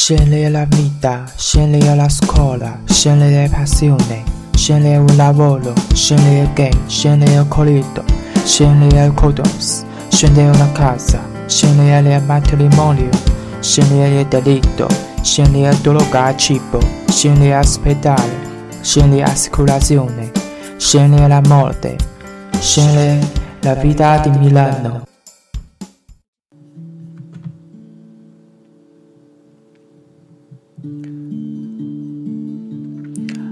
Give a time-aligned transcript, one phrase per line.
[0.00, 4.22] Scegli la vita, scegli la scuola, scegli le passioni,
[4.54, 8.04] scegli il lavoro, scegli il game, scegli il corrido,
[8.44, 13.10] scegli il condoms, scegli una casa, scegli il matrimonio,
[13.58, 14.86] scegli il delitto,
[15.20, 16.78] scegli il droga cibo,
[17.08, 18.38] scegli l'ospedale,
[18.80, 20.30] scegli l'assicurazione,
[20.76, 21.96] scegli la morte,
[22.60, 23.18] scegli
[23.62, 25.02] la vita di Milano.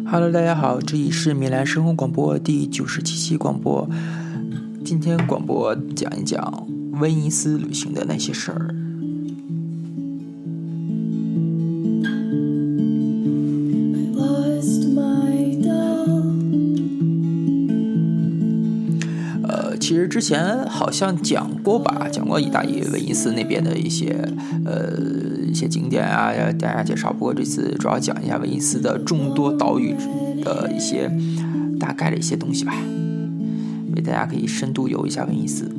[0.09, 3.91] Hello，大家好，这里是米兰生活广播第九十七期广播。
[4.84, 6.64] 今天广播讲一讲
[7.01, 8.73] 威尼斯旅行的那些事儿。
[19.42, 24.16] 呃，其实之前好像讲过吧，讲过意大利威尼斯那边的一些
[24.64, 25.16] 呃
[25.46, 27.12] 一些景点啊，要大家介绍。
[27.12, 29.94] 不过这次主要讲一下威尼斯的众多岛屿
[30.42, 31.11] 的一些
[31.78, 32.75] 大概的一些东西吧，
[33.94, 35.70] 为大家可以深度游一下威尼斯。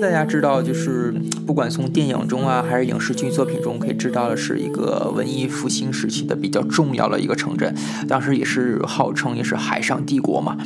[0.00, 1.14] 大家知道，就是
[1.46, 7.74] 不管从电影中啊，还是影视剧作品中，可以知道的是一个文艺复兴时期的比较重要的一个城镇。
[8.08, 10.56] 当时也是号称也是海上帝国嘛，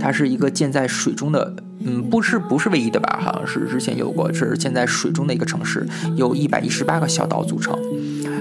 [0.00, 3.18] 它是一个建在水中的，嗯，不是不是唯一的吧？
[3.20, 7.76] 好像是之前有过，是建在水中的一个城市，由一百一十八个小岛组成。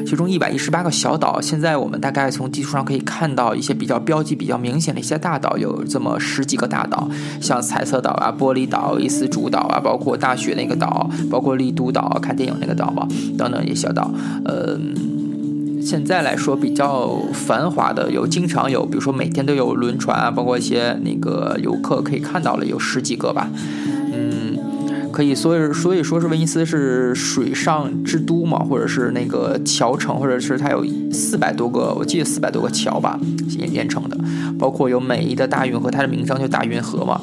[0.05, 7.09] 其中一百一十八个小岛，现在我们大概从地图上可以看到一些比较标记比较明显的一些大岛，有这么十几个大岛，
[7.41, 14.11] 像彩色岛啊、玻璃岛、伊斯主岛啊，包括大学那个岛，包括丽都岛看电影那个岛吧，等等一些小岛。
[14.45, 23.49] 嗯，现在来说比较繁华的有，经常有，比如说每天都有轮船啊，包括一些那个游客可以看到了有十几个吧。
[25.13, 33.19] 可以，所以所以说是威尼斯是水上之都嘛，或者是那个桥城，或者是它有四百多个，我记得四百多个桥吧，
[33.55, 34.17] 连连成的，
[34.57, 37.21] 包括有美丽的大运河，它的名称就大运河嘛，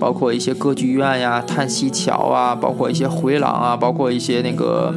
[0.00, 4.92] 包括一些歌剧院呀、叹息桥啊，包括一些回廊啊，包括一些那个，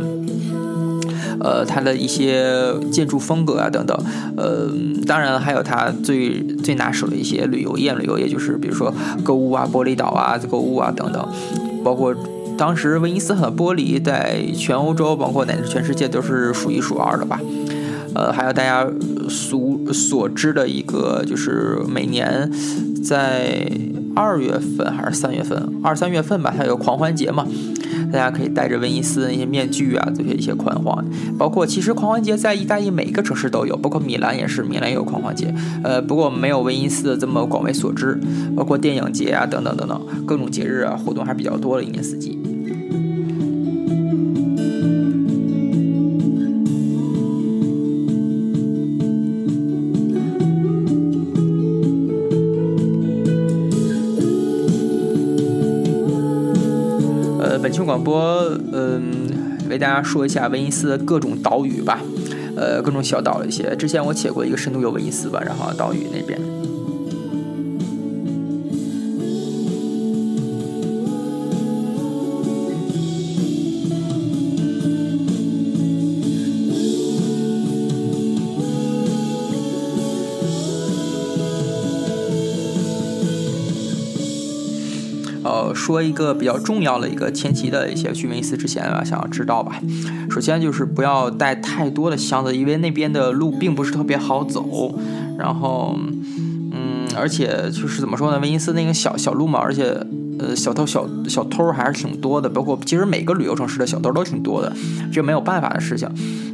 [1.39, 3.95] 呃，它的一些建筑风格啊等等，
[4.37, 4.71] 呃，
[5.05, 8.91] 当然还有它最最拿手的一些旅游业，旅游业就是比如说
[9.23, 11.23] 购物啊、玻璃岛啊、购物啊等等。
[11.83, 12.15] 包括
[12.57, 17.39] 当时威尼斯的玻璃在全欧洲，包括乃至全世界都是数一数二的吧。
[18.15, 18.87] 呃，还有大家
[19.27, 19.59] 所
[19.91, 22.51] 所知的一个，就是每年
[23.03, 23.67] 在
[24.15, 27.47] 二月份还是三月份，二三月份吧，它有狂欢节嘛。
[28.13, 31.03] 大家可以戴着威尼斯的那些面具啊，做些一些狂欢。
[31.35, 35.51] 包括其实狂欢节在意大利每个城市都有，包括米兰也是，米兰也有狂欢节。
[35.83, 38.19] 呃，不过没有威尼斯的这么广为所知。
[38.55, 42.37] 包括电影节啊，等等等等，各种节日啊，活动还比较多的，一年四季。
[57.93, 58.19] 广播，
[58.71, 59.05] 嗯，
[59.69, 62.01] 为大家说一下威尼斯的各种岛屿吧，
[62.55, 63.75] 呃，各种小岛一些。
[63.75, 66.32] 之前我写过一个深度游威尼斯吧，然后岛屿那边。
[85.83, 89.81] 说一个比较重要的一个前期的一些去威尼斯之前啊，想要知道吧。
[90.29, 94.97] 首先就是不要带太多的箱子，因为那边的路并不是特别好走。
[95.37, 95.99] 然后，
[96.71, 99.93] 嗯，而且就是怎么说呢，威尼斯那个小小路嘛，而且
[100.39, 102.47] 呃，小偷小小偷还是挺多的。
[102.47, 104.71] 包括其实每个旅游城市的小偷都挺多的，
[105.11, 106.07] 这没有办法的事情。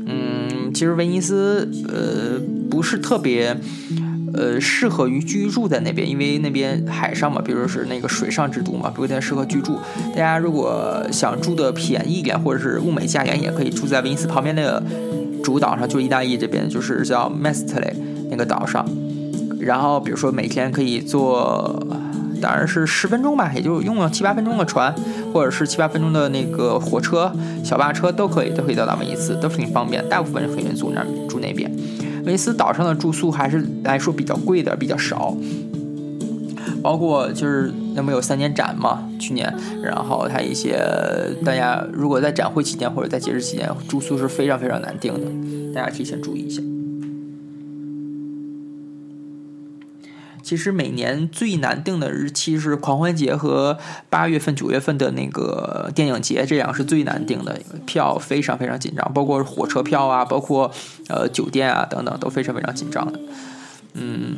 [0.08, 3.56] 嗯，其实威尼斯呃不是特别。
[4.40, 9.78] 呃，适合于居住在那边，因为那边海上嘛，比如说是那个水上之都嘛，不太适合居住。
[10.12, 14.82] 大家如果想住的便宜一点，或者是物美价廉，也可以住在威尼斯旁边那个
[15.44, 17.94] 主岛上，就是意大利这边，就是叫 Mestre
[18.32, 18.88] 那个岛上。
[19.60, 21.86] 然后，比如说每天可以坐，
[22.42, 24.96] 当然是十分钟吧，也就用了七八分钟的船，
[25.34, 27.30] 或者是七八分钟的那个火车、
[27.62, 30.02] 小巴车都可以，都可以到达威尼斯，都是挺方便。
[30.08, 31.70] 大部分人可以住那住那边。
[32.30, 35.36] 威斯岛上的住宿还是来说比较贵的，比较少。
[36.82, 39.54] 包括就是那么有三年展嘛，去年，
[39.84, 40.80] 然后它一些
[41.44, 46.62] 大家如果在展会期间或者在节日期间，住宿是非常非常难定的，大家提前注意一下。
[50.50, 53.78] 其实每年最难定的日期是狂欢节和
[54.10, 60.72] 八月份、九月份的那个电影节，这样是最难定的，票非常非常紧张，包括火车票啊，包括
[61.08, 63.20] 呃酒店啊等等都非常非常紧张的。
[63.94, 64.38] 嗯，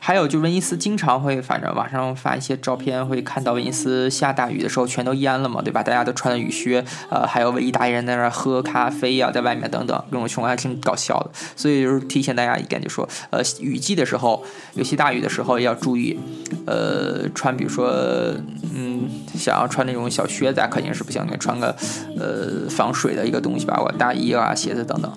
[0.00, 5.82] 还有就威尼斯经常会，反正网上发一些照片，会看到威尼斯下大雨的时候全都淹了嘛，对吧？
[5.82, 11.30] 大家都穿的雨靴，呃，还有意大利人在那儿喝咖啡呀，在外面等等，各种情况还挺搞笑的。
[11.54, 14.42] 所以就是提醒大家一点，就说，呃，雨季的时候，
[14.74, 16.18] 尤其大雨的时候要注意，
[16.66, 17.88] 呃，穿，比如说，
[18.74, 19.02] 嗯，
[19.34, 21.76] 想要穿那种小靴子肯定是不行，你穿个，
[22.18, 25.12] 呃，防水的一个东西吧，我大衣啊、鞋子等等。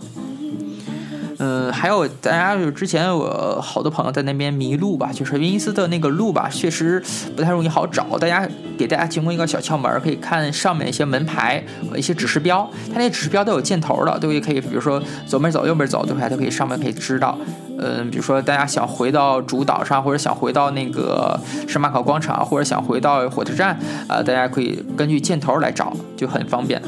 [1.40, 7.02] 嗯，还有大家就是之前我好多朋友在那边迷路吧，就是威尼斯的那个路吧，确实
[7.36, 8.18] 不太容易好找。
[8.18, 8.48] 大家
[8.78, 16.28] 给大家提供一个小窍门，可以看上面一些门牌和一些指示标，它那指示标都有箭头的，都可以，比如说左边走右边走，对吧？
[16.28, 17.38] 都可以上面可以知道。
[17.82, 26.82] 嗯，比如说大家想回到主岛上，或者想回到那个圣马可广场，或者想回到火车站，啊，大家可以根据箭头来找，就很方便。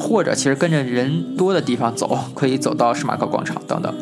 [0.00, 3.94] 或者其实跟着人多的地方走，可以走到圣马可广场等等。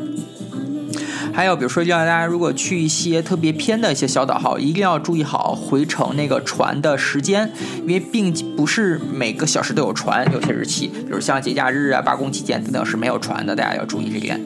[1.34, 7.50] 还有比如说，让大家如果去一些特别偏的一些小岛号，一定要注意好回程那个船的时间，
[7.82, 14.40] 因为并不是每个小时都有船，有些日期，比如像节假日啊、罢工期间等等是没有船的，大家要注意这点。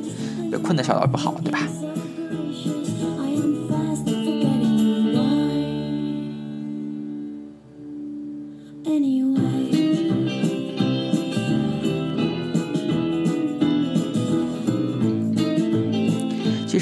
[0.62, 1.60] 困的小岛不好，对吧？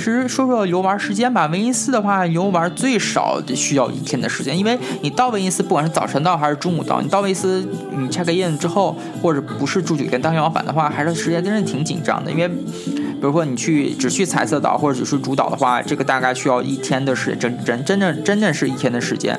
[0.01, 12.31] 其实说说游玩时间吧，威尼斯的话，游玩最少得需要一天的时间，因为你到威尼斯，不管是早晨到还是中午到，你到威尼斯，你 check in 之后，或者不是住酒店当天往返的话，还是时间真是挺紧张的。
[12.31, 19.39] 因为，比如说你去只去彩色岛或者只是主岛的话，这个大概需要一天的时间，真真真正真正是一天的时间，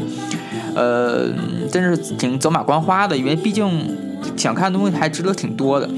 [0.75, 1.27] 呃，
[1.71, 3.97] 真是挺走马观花的，因为毕竟
[4.37, 5.89] 想看的东西还值得挺多的。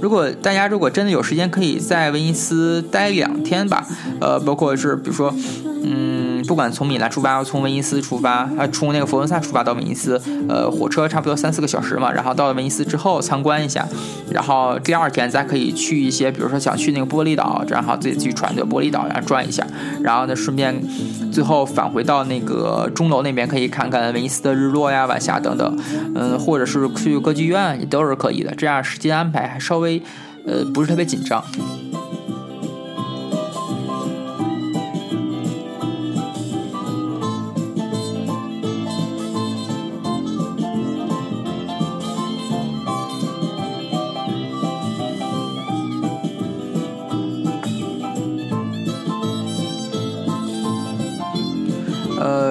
[0.00, 3.86] 如果大家如果真的有时间，可以在威尼斯待两天吧，
[4.20, 5.34] 呃，包括是比如说，
[5.82, 10.18] 嗯，不管从米兰出发，从威尼斯出发，啊，从那个佛罗伦萨出发到威尼斯，
[10.48, 13.86] 呃，火车差不多三四个小时嘛，然后到了威尼斯之后参观一下，
[14.30, 19.66] 然后第二天再可以去一些，比如说想去那个玻璃岛，然后自己去船的玻璃岛，然后转一下，
[20.02, 20.74] 然后呢顺便
[21.30, 25.78] 最后返回到那个钟楼那边，可以看看威尼斯的日落呀、晚霞等等，
[26.14, 30.02] 嗯，或者是去歌剧院也都是可以的，这样时间安排还稍微。
[30.46, 31.44] 呃，不是特别紧张。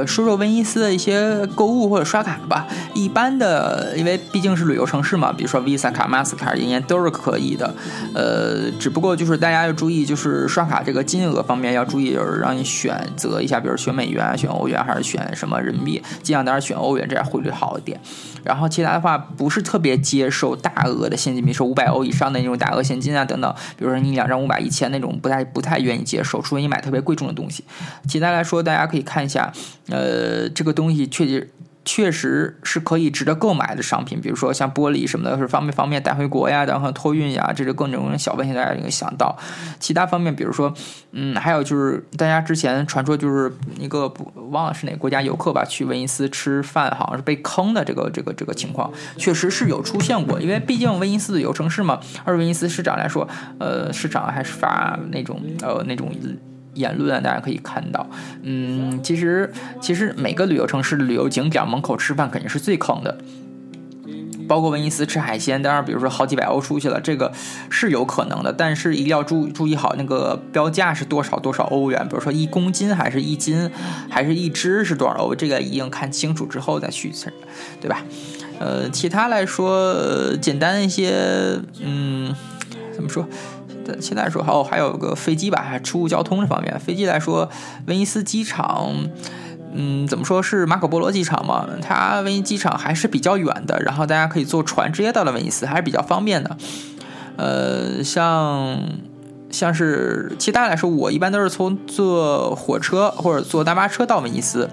[0.07, 2.65] 说说威尼斯的一些购物或者刷卡吧。
[3.07, 7.73] 一般的，因为毕竟是旅游城市嘛，比如说 Visa 卡、Master 卡，应该都是可以的。
[8.13, 17.97] 呃，只不过就是大家要注意，就是刷卡这个金额方面要注意，就是让你选择一下，比如选美元、选欧元还是选什么人民币，尽量当然选欧元，这样汇率好一点。
[18.43, 23.55] 然后其他的话，不是特别接受大额的现金，比如说五百欧以上的那种大额现金啊等等。
[23.77, 27.63] 比如说你两张五百、一千那种，不太不太愿意接受，除非你买特别贵重的东西。
[28.05, 29.53] 其他来说，大家可以看一下。
[29.89, 31.49] 呃，这个东西确实
[31.87, 39.37] 确实是可以值得购买的商品，比如说像玻璃什么的，是方便方便带回国呀，然后托运呀，这是各种小问题，大家应该想到。
[39.79, 40.73] 其他方面，比如说，
[41.13, 50.41] 嗯，还有就是大家之前传说就是一个不忘了是哪个国家游客吧，去威尼斯吃饭，好像是被坑的这个这个这个情况，确实是有出现过。
[50.41, 53.25] 因为毕竟威尼斯的游城市嘛，而威尼斯市长来说，
[53.61, 56.11] 呃，市长还是发那种呃那种。
[56.77, 58.07] 言论啊，大家可以看到，
[58.43, 63.17] 嗯，其实其实每个旅游城市的旅游景点门口吃饭肯定是最坑的，
[64.47, 67.31] 包括威尼斯吃海鲜，当然比如说好几百欧出去了，这个
[67.69, 73.69] 是有可能的，但是一定要注注意好那个标价是多少多少欧元，比如说一公斤还是一斤
[74.09, 77.33] 还是一只是多少欧，这个一定看清楚之后再去吃，
[77.81, 78.01] 对吧？
[78.59, 81.13] 呃，其他来说，呃简单一些，
[81.79, 82.33] 嗯，
[82.91, 83.27] 怎么说？
[84.01, 87.49] 现在说还有，还有个飞机吧，还出入交通这方面，飞机来说，
[87.85, 88.91] 威尼斯机场，
[89.73, 91.67] 嗯，怎么说是马可波罗机场嘛？
[91.81, 96.57] 它威尼斯机场还是比较远的，然后大家可以坐船直接到了威尼斯，还是比较方便的。
[97.35, 98.79] 呃，像
[99.51, 104.69] 像是其他来说，我一般都是从坐火车或者坐大巴车到威尼斯。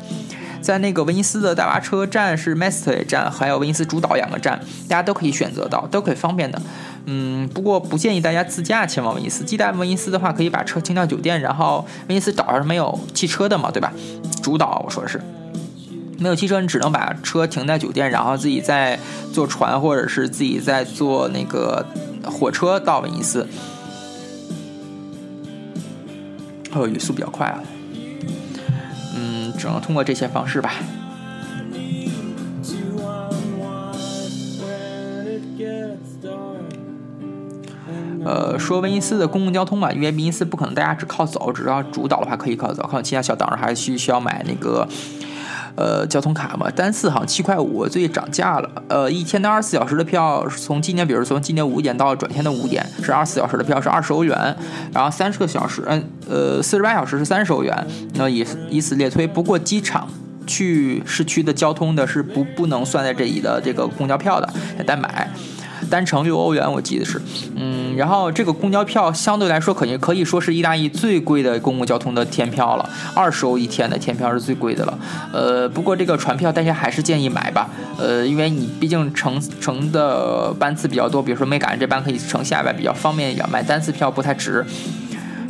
[0.61, 6.59] 在那个威尼斯的大巴车站是 m e s t e 站，还有威尼斯主岛两个站，大家都可以选择到，都可以方便的。
[7.07, 9.45] 嗯，不过不建议大家自驾前往威尼斯。
[9.45, 13.93] 既然威尼斯的话，可以把车停到酒店，然后威尼斯岛上是没有汽车的嘛，对吧？
[14.43, 15.21] 主岛我说的是
[16.19, 18.99] 没有汽车，你只能把车停在酒店，然后自己再
[19.33, 21.85] 坐船或者是自己再坐那个
[22.25, 23.47] 火车到威尼斯。
[26.73, 27.63] 哦，语速比较快啊。
[29.15, 30.73] 嗯，只能通过这些方式吧。
[38.25, 44.89] 呃，说威尼斯的公共交通吧，因为威尼斯不可能大家只靠走，只要主岛的话可以靠走，靠其他小岛上还需需要买那个
[45.77, 46.71] 呃交通卡嘛。
[46.71, 48.71] 单次好像七块五，最近涨价了。
[48.89, 54.57] 呃，一天的二十四小时的票，从今年比如从今年五点到转天的五点是二十四小时的票是二十欧元，
[54.93, 57.87] 然后三十个小时，嗯呃四十八小时是三十欧元。
[58.15, 60.09] 那以以此类推，不过机场
[60.47, 65.29] 去市区的交通的是不不能算在这里的这个公交票的，得单买。
[65.85, 67.21] 单程六欧元，我记得是，
[67.57, 74.99] 嗯，然后这个公交票相对来说，肯定可以说是意大利最贵的公共交通的天票了，二十欧一天的天票是最贵的了。
[75.33, 84.65] 呃，不过这个船票大家还是建议买吧，呃，因为你毕竟乘乘的班次比较多，比如说没赶上这班可以乘下班，比较方便一点，买单次票不太值。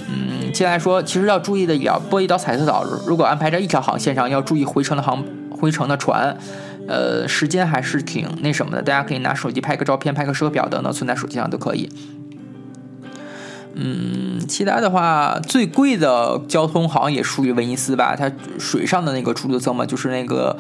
[0.09, 6.37] 嗯，接下来说，其实要注意的也要波伊岛、彩色岛，如果安排在一条航线上，要注意回程的航回程的船。
[6.87, 11.89] 呃，时间还是挺那什么的，大家可以拿手机拍个照片，拍个手表等等，存在手机上都可以。
[13.77, 18.15] 嗯，其他的话，最贵的交通好像也属于威尼斯吧？
[18.15, 20.57] 它水上的那个出租车嘛，就是那个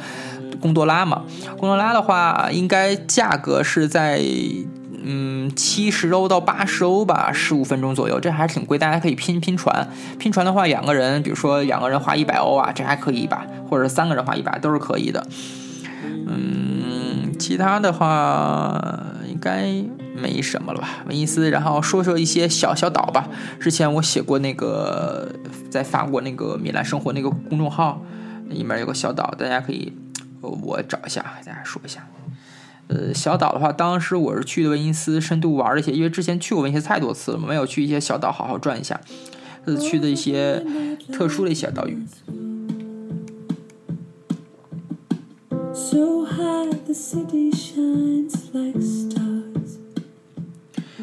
[0.60, 1.22] 贡多拉嘛。
[1.56, 4.20] 贡多拉的话，应该价格是在
[5.04, 8.76] 嗯七十欧到八十欧吧，十五分钟左右，这还是挺贵。
[8.76, 9.88] 大家可以拼拼船，
[10.18, 13.46] 拼船的话，两个人，比如说两个人花一百欧啊，这还可以吧？
[13.70, 15.24] 或者三个人花一百，都是可以的。
[16.26, 18.96] 嗯，其他的话
[19.28, 19.84] 应该
[20.16, 21.04] 没什么了吧？
[21.08, 23.28] 威尼斯，然后说说一些小小岛吧。
[23.60, 25.30] 之前我写过那个
[25.70, 28.02] 在法国那个米兰生活那个公众号，
[28.48, 29.92] 里面有个小岛，大家可以
[30.40, 32.06] 我找一下给，大家说一下。
[32.86, 39.00] 呃，小岛的话，当时我是去的威尼斯，深度玩了一些，因为之前去过威尼斯太多次了，没有去一些小岛好好转一下。
[39.64, 40.62] 呃，去的一些
[41.10, 41.98] 特殊的一些岛屿。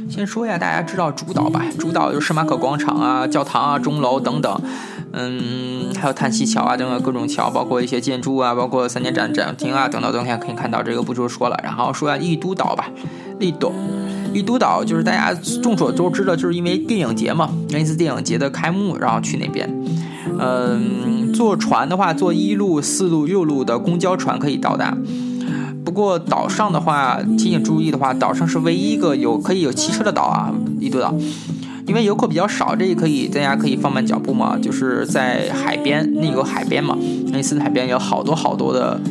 [0.10, 1.64] 先说一下，大家知道主岛吧？
[1.78, 4.62] 主岛就是圣马可广场啊、教堂啊、钟楼等等，
[5.14, 11.60] 嗯，还有叹息桥啊等等各种桥，包括一些建筑啊，包括三年展展厅啊等等等等，可以看到这个不多说了。
[11.64, 12.90] 然后说下丽都岛吧，
[13.40, 13.72] 丽都，
[14.34, 19.70] 丽都岛就是大家众所周知的，就是因为电影节嘛，那次电影节的开幕，然后去那边，
[20.40, 21.21] 嗯。
[21.42, 24.96] 坐船的话，坐一路、四路、六路的公交船可以到达。
[25.84, 31.12] 不过岛上的话，提醒注意的话，岛上是唯一一个有可以有汽车的岛啊，一度岛。
[31.88, 34.56] 因为游客比较少，这也可以大家可以放慢脚步嘛。
[34.56, 36.96] 就是在海边，那个海边嘛，
[37.34, 39.02] 那次的海边有好多好多的，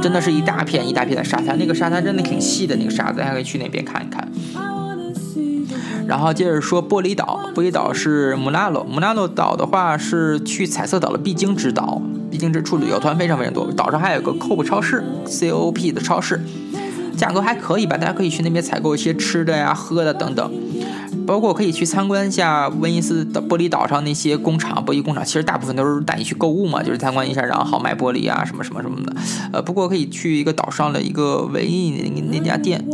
[0.00, 4.28] 真的是一大片一大片的沙滩，那个沙滩真的挺细的，那个沙子，大家可以去那边看一看。
[6.06, 13.70] 然后接着说玻璃岛，玻璃岛是穆拉诺，穆拉诺岛的话是去彩色岛的必经之岛，必经之处，旅游团非常非常多。
[13.72, 16.40] 岛上还有个 COP 超市，COP 的超市，
[17.16, 17.96] 价格还可以吧？
[17.96, 20.52] 大家可以去那边采购一些吃的呀、喝的等等，
[21.26, 29.14] 包括可以去参观一下威尼斯的玻璃岛上那些工厂，玻璃工厂其实大部分都是带你去购物嘛，就是参观一下，然后好买玻璃啊什么什么什么的。
[29.52, 32.84] 呃，不过可以去一个岛上的一个唯一那那家店。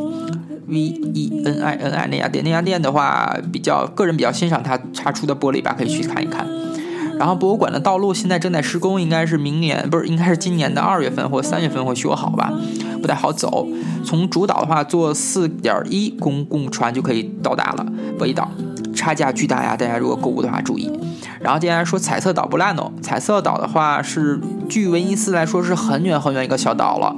[0.66, 6.46] V E N I N I 那家店，那家店的话，比较个人比较欣赏它擦出的玻璃吧，可以去看一看。
[7.18, 12.52] 然后博物馆的道路现在正在施工，应该是明年不是，应该是今年的二月份或三月份会修好吧，
[13.00, 13.66] 不太好走。
[14.04, 17.86] 从主岛的话，坐四点一公共船就可以到达了
[18.18, 18.50] 玻璃岛，
[18.94, 19.74] 差价巨大呀！
[19.74, 20.92] 大家如果购物的话注意。
[21.40, 27.16] 然后接下来说彩色岛布拉诺，彩色岛的话是距威尼斯来说是很远很远一个小岛了。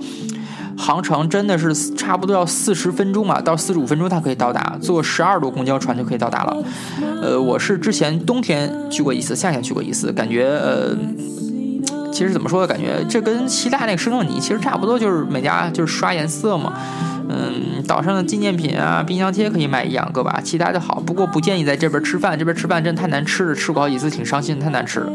[0.79, 6.57] 航程真的是差不多要四十分钟吧，到四十五分钟它可以到达，坐十二路公交船就可以到达了。
[7.21, 10.97] 呃，我是之前冬天去过一次，夏天去过一次，感觉呃，
[12.13, 12.67] 其实怎么说呢？
[12.67, 16.73] 感觉这跟希腊那个圣诺尼其实差不多，就是每家就是刷颜色嘛。
[17.29, 21.03] 嗯，岛上的纪念品啊，冰箱贴可以买一两个吧，其他的好。
[21.05, 25.13] 不过不建议在这边吃饭，这边吃饭真的太难吃了，吃过好几次挺伤心，太难吃了。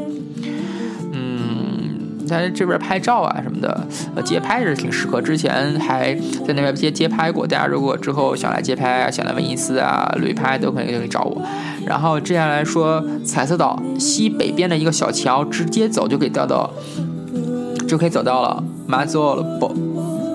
[2.42, 5.22] 在这边拍照啊什么的，呃，街拍是挺适合。
[5.22, 6.14] 之前还
[6.46, 11.42] 在那边街街拍过，大家如果之后想来街拍啊，想来威尼斯啊旅拍，都可以可以找我。
[11.86, 16.70] 然后接下来说彩色岛西北边的一个小桥，直接走就可以到到，
[17.88, 19.76] 就可以走到了马佐罗波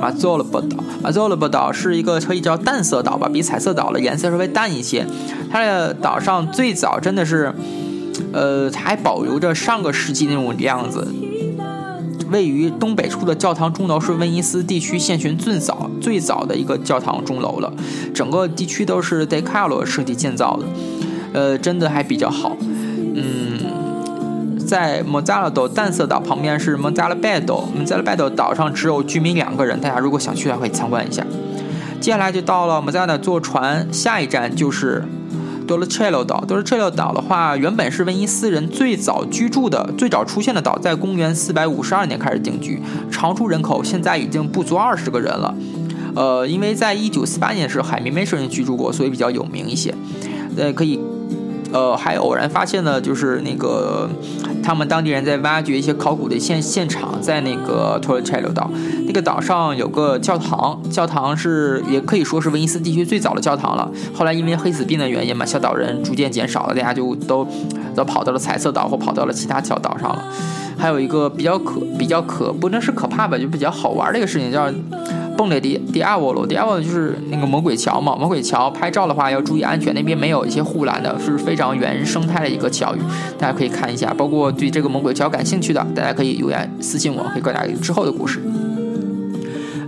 [0.01, 0.77] 马佐勒波岛。
[1.03, 5.07] 马佐勒波岛是一个可以叫淡色岛吧，比彩色岛的颜色稍微淡一些。
[5.51, 7.53] 它的岛上最早真的是，
[8.33, 11.07] 呃，还保留着上个世纪那种样子。
[12.31, 17.73] 位于东北处的教堂钟楼是威尼斯地区现存最早最早的一个教堂钟楼了。
[18.15, 20.67] 整个地区都是 De Carlo 设计建造的，
[21.33, 22.57] 呃，真的还比较好。
[22.61, 31.25] 嗯，在蒙扎拉岛淡色岛旁边是蒙扎拉拜岛，蒙扎拉拜岛岛上只有居民两个人，大家如果想去的话可以参观一下。
[32.01, 35.05] 接下来就到了蒙扎拉坐船，下一站就是。
[35.69, 45.55] 多勒切洛岛，多勒切洛岛的话，原本是威尼斯人最早居住的、最早出现的岛，在公元四百五十二年开始定居，常住人口现在已经不足二十个人了。
[46.17, 49.95] 呃，因为在一九四八年的时候海明威圣人居住过，所以比较有名一些。
[50.57, 50.99] 呃，可以。
[51.73, 54.09] 呃，还偶然发现了，就是那个
[54.63, 58.71] 他们当地人在挖掘一些考古的现现场，在那个托尔切罗岛，
[59.07, 63.91] 那个岛上有个教堂，教堂是也可以说是威尼斯地区最早的教堂了。
[64.15, 67.47] 后来因为黑死病的原因嘛，小岛人逐渐减少了，大家就都
[67.95, 70.25] 都跑到了彩色岛或跑到了其他小岛上了。
[70.79, 74.73] 还有一个比较可比较可不能是可怕吧，就比较好玩的一个事情叫。
[75.39, 78.17] 蹦雷迪迪亚沃罗，迪亚沃罗就是那个魔鬼桥嘛。
[78.17, 82.93] 魔鬼桥拍照的话要注意安全，那边没有一些护栏的，是非常原生态的一个桥，
[83.39, 84.13] 大家可以看一下。
[84.13, 88.43] 包括对这个魔鬼桥感兴趣的，大家可以留言私信我，可以告诉大家之后的故事。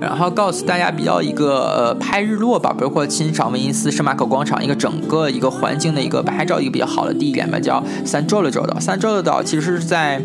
[0.00, 8.80] 然后告诉大家比较一个呃拍日落吧，包括欣赏威尼斯圣马可广场一个整个一个环境的一个拍照一个比较好的地点吧，叫三周的洲岛。
[8.80, 10.22] 三周的岛其实是在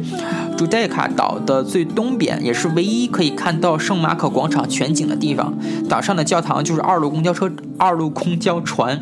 [0.57, 5.53] 朱代卡岛的最东边，也是唯一可以看到圣马可广场全景的地方。
[5.87, 9.01] 岛上的教堂就是二路公交车、二路公交船。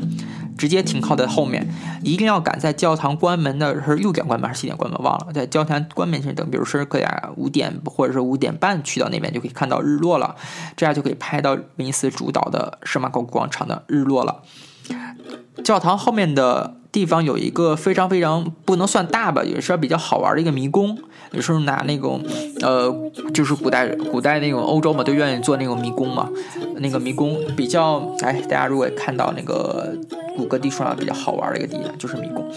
[0.56, 1.68] 直接停靠在后面，
[2.04, 5.02] 一定要赶在教堂关门的是六点关门还是七点关门？
[5.02, 7.04] 忘了，在教堂关门前等，比如说可以
[7.36, 10.36] 五点或者是五点半去到那边就可以看到日落了，
[10.78, 14.44] 这样就可以拍到威尼斯主岛的圣马可广场的日落了。
[15.64, 20.96] 教堂后面的地方有一个非常非常不能算大吧，也是比较好玩的一个迷宫。
[21.32, 22.22] 有时候拿那种，
[22.62, 22.94] 呃，
[23.34, 26.30] 就是古代古代那种欧洲嘛，都愿意做那种迷宫嘛。
[26.78, 29.92] 那个迷宫比较，哎，大家如果看到那个
[30.38, 32.48] 谷歌地图上比较好玩的一个地方，就是迷宫。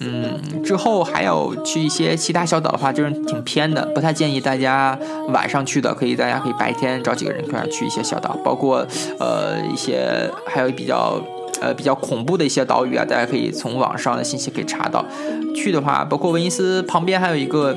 [0.00, 5.94] 嗯，之后还有去一些其他小岛的话，就是挺偏的，不太建议大家晚上去的。
[5.94, 8.86] 可以，大家可以白天找几个人一块去一些小岛，包括
[9.18, 11.18] 呃一些还有比较。
[11.60, 15.04] 呃，比较恐怖的一些岛屿啊，大家可以从网上的信息可以查到。
[15.54, 17.74] 去的话，包括威尼斯旁边还有一个，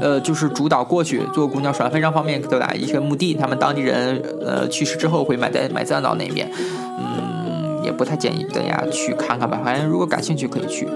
[0.00, 3.34] 呃，就是主岛过去坐公交船非常方便到达一些墓地。
[3.34, 6.50] 他们当地人呃去世之后会埋在埋葬到那边。
[6.98, 9.60] 嗯，也不太建议大家去看看吧。
[9.64, 10.88] 反正如果感兴趣可以去。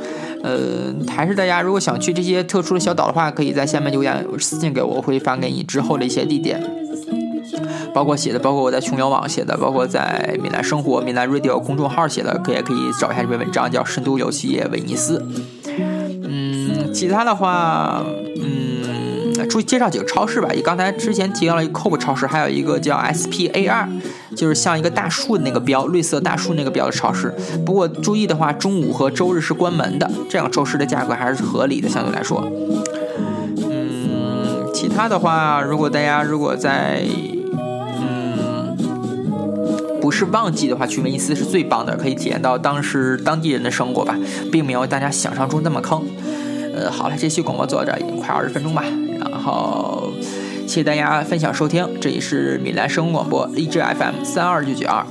[0.42, 6.61] 呃，还是大家如果想去这些特殊的小岛的话，可以在下面留言私信给我，我会发给你之后的一些地点。
[7.94, 15.18] 包括写的，包括我在穷游网写的，包括在米兰生活、米兰 Radio 公众号写的，可也可以找一下这篇文章，叫《深度游戏威尼斯》。
[16.26, 18.02] 嗯，其他的话，
[18.42, 20.48] 嗯，注意介绍几个超市吧。
[20.52, 23.87] 以刚才之前提到了一个 Coop 超市，还有一个叫 SPAR，
[24.37, 27.33] 就是像一个大树的那个标，绿色大树那个标的超市。
[27.64, 30.11] 不过注意的话，中午和周日是关门的。
[30.28, 32.44] 这样超市的价格还是合理的，相对来说。
[33.70, 37.04] 嗯，其他的话，如果大家如果在
[40.14, 44.16] 是旺季的话，去威尼斯是最棒的，可以体验到当时当地人的生活吧，
[44.53, 46.03] 并没有大家想象中那么坑。
[46.74, 48.85] 呃，好了，这期广播做到这已经快二十分钟吧，
[49.18, 50.12] 然后
[50.66, 55.05] 谢谢大家分享收听，这里是米兰生活广播荔枝 FM 三二九九二，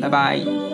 [0.00, 0.67] 拜拜。